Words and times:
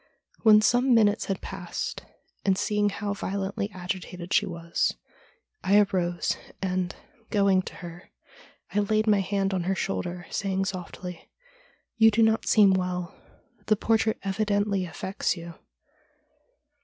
When 0.41 0.61
some 0.61 0.95
minutes 0.95 1.25
had 1.25 1.41
passed, 1.41 2.01
and 2.43 2.57
seeing 2.57 2.89
how 2.89 3.13
violently 3.13 3.69
agitated 3.69 4.33
she 4.33 4.47
was, 4.47 4.95
I 5.63 5.77
arose, 5.77 6.37
and, 6.59 6.95
going 7.29 7.61
to 7.61 7.75
her, 7.75 8.09
I 8.73 8.79
laid 8.79 9.05
my 9.05 9.19
hand 9.21 9.53
on 9.53 9.65
her 9.65 9.75
shoulder, 9.75 10.25
saying 10.31 10.65
softly:' 10.65 11.29
You 11.99 12.09
do 12.09 12.23
not 12.23 12.47
seem 12.47 12.73
well. 12.73 13.13
The 13.67 13.75
portrait 13.75 14.17
evidently 14.23 14.85
affects 14.85 15.37
you.' 15.37 15.53